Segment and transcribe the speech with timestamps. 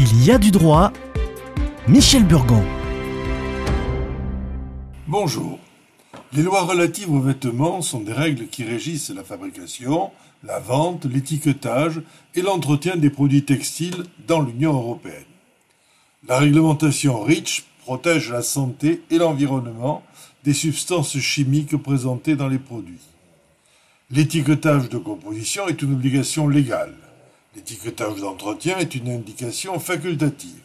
[0.00, 0.92] Il y a du droit.
[1.88, 2.62] Michel Burgon.
[5.08, 5.58] Bonjour.
[6.32, 10.12] Les lois relatives aux vêtements sont des règles qui régissent la fabrication,
[10.44, 12.00] la vente, l'étiquetage
[12.36, 15.24] et l'entretien des produits textiles dans l'Union européenne.
[16.28, 20.04] La réglementation REACH protège la santé et l'environnement
[20.44, 23.02] des substances chimiques présentées dans les produits.
[24.12, 26.94] L'étiquetage de composition est une obligation légale.
[27.58, 30.62] L'étiquetage d'entretien est une indication facultative.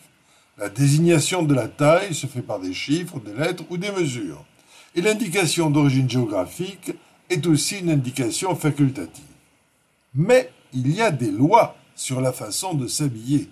[0.59, 4.45] La désignation de la taille se fait par des chiffres, des lettres ou des mesures.
[4.93, 6.91] Et l'indication d'origine géographique
[7.31, 9.23] est aussi une indication facultative.
[10.13, 13.49] Mais il y a des lois sur la façon de s'habiller.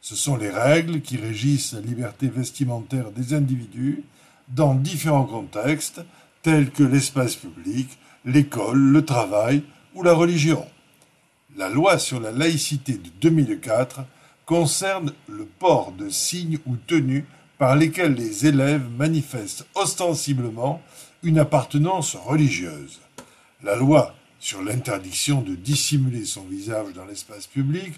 [0.00, 4.04] Ce sont les règles qui régissent la liberté vestimentaire des individus
[4.46, 6.02] dans différents contextes
[6.42, 7.88] tels que l'espace public,
[8.24, 9.64] l'école, le travail
[9.96, 10.64] ou la religion.
[11.58, 14.00] La loi sur la laïcité de 2004
[14.44, 17.24] concerne le port de signes ou tenues
[17.56, 20.82] par lesquels les élèves manifestent ostensiblement
[21.22, 23.00] une appartenance religieuse.
[23.62, 27.94] La loi sur l'interdiction de dissimuler son visage dans l'espace public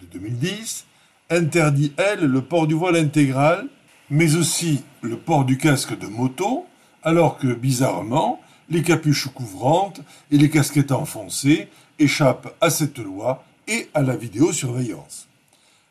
[0.00, 0.86] de 2010
[1.28, 3.66] interdit, elle, le port du voile intégral,
[4.08, 6.64] mais aussi le port du casque de moto,
[7.02, 11.68] alors que, bizarrement, les capuches couvrantes et les casquettes enfoncées
[12.02, 15.28] échappent à cette loi et à la vidéosurveillance.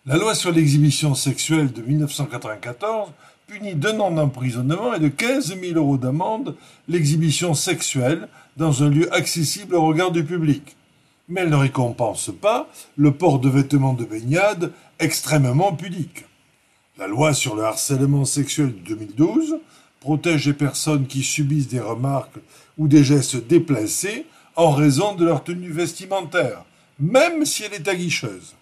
[0.06, 3.12] La loi sur l'exhibition sexuelle de 1994
[3.48, 6.56] punit d'un an d'emprisonnement et de 15 000 euros d'amende
[6.88, 10.76] l'exhibition sexuelle dans un lieu accessible au regard du public.
[11.28, 16.26] Mais elle ne récompense pas le port de vêtements de baignade extrêmement pudiques.
[16.98, 19.58] La loi sur le harcèlement sexuel de 2012
[20.00, 22.40] protège les personnes qui subissent des remarques
[22.78, 26.66] ou des gestes déplacés en raison de leur tenue vestimentaire,
[27.00, 28.56] même si elle est aguicheuse.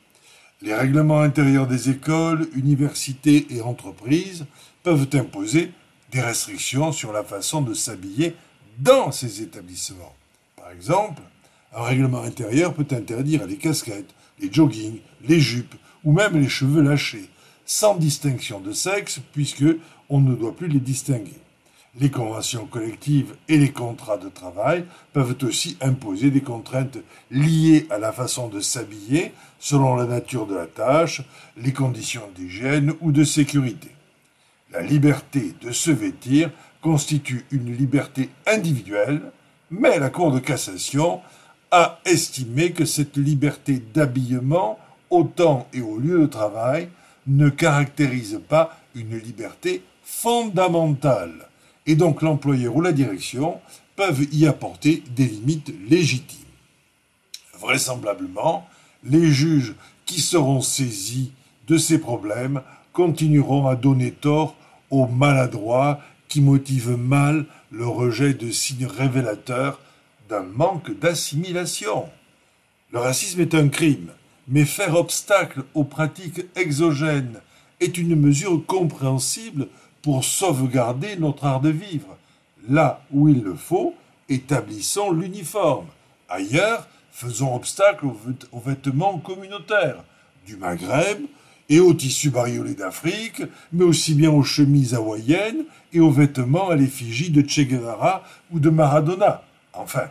[0.62, 4.45] Les règlements intérieurs des écoles, universités et entreprises
[4.84, 5.72] peuvent imposer
[6.12, 8.36] des restrictions sur la façon de s'habiller
[8.80, 10.16] dans ces établissements.
[10.55, 11.22] Par exemple,
[11.73, 16.82] un règlement intérieur peut interdire les casquettes, les joggings, les jupes ou même les cheveux
[16.82, 17.30] lâchés,
[17.66, 19.66] sans distinction de sexe puisque
[20.10, 21.39] on ne doit plus les distinguer.
[21.99, 26.98] Les conventions collectives et les contrats de travail peuvent aussi imposer des contraintes
[27.30, 31.21] liées à la façon de s'habiller selon la nature de la tâche,
[31.58, 33.89] les conditions d'hygiène ou de sécurité.
[34.71, 36.52] La liberté de se vêtir
[36.82, 39.21] constitue une liberté individuelle,
[39.70, 41.20] mais la Cour de cassation
[41.71, 46.88] a estimé que cette liberté d'habillement, au temps et au lieu de travail,
[47.27, 51.49] ne caractérise pas une liberté fondamentale
[51.86, 53.60] et donc l'employeur ou la direction
[53.95, 56.40] peuvent y apporter des limites légitimes.
[57.60, 58.67] Vraisemblablement,
[59.04, 59.76] les juges
[60.06, 61.32] qui seront saisis
[61.68, 62.62] de ces problèmes
[62.94, 64.56] continueront à donner tort
[64.89, 69.80] aux maladroits qui motivent mal le rejet de signes révélateurs
[70.30, 72.10] d'un manque d'assimilation.
[72.92, 74.10] Le racisme est un crime,
[74.48, 77.39] mais faire obstacle aux pratiques exogènes
[77.80, 79.68] est une mesure compréhensible
[80.02, 82.17] pour sauvegarder notre art de vivre.
[82.67, 83.95] Là où il le faut,
[84.27, 85.87] établissons l'uniforme.
[86.30, 90.04] Ailleurs, faisons obstacle aux, vêtements communautaires
[90.45, 91.20] du Maghreb
[91.70, 96.76] et aux tissus bariolés d'Afrique, mais aussi bien aux chemises hawaïennes et aux vêtements à
[96.76, 99.43] l'effigie de Che Guevara ou de Maradona.
[99.73, 100.09] Enfin,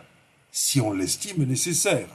[0.51, 2.07] si on l'estime nécessaire.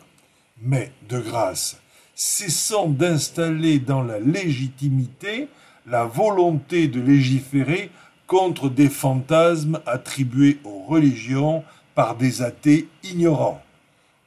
[0.63, 1.79] Mais, de grâce,
[2.15, 5.49] cessons d'installer dans la légitimité
[5.87, 7.91] la volonté de légiférer
[8.27, 11.63] contre des fantasmes attribués aux religions
[11.95, 13.63] par des athées ignorants.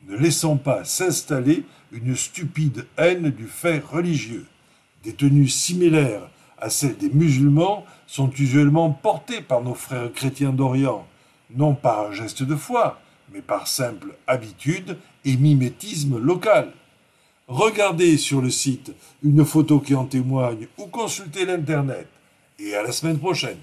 [0.07, 4.45] Ne laissons pas s'installer une stupide haine du fait religieux.
[5.03, 6.29] Des tenues similaires
[6.59, 11.05] à celles des musulmans sont usuellement portées par nos frères chrétiens d'Orient,
[11.55, 12.99] non par un geste de foi,
[13.33, 16.71] mais par simple habitude et mimétisme local.
[17.47, 18.91] Regardez sur le site
[19.23, 22.07] une photo qui en témoigne ou consultez l'Internet.
[22.59, 23.57] Et à la semaine prochaine.